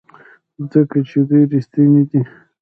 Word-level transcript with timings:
ځکه 0.71 0.97
چې 1.09 1.17
دوی 1.29 1.43
ریښتیني 1.51 2.03
دي. 2.09 2.21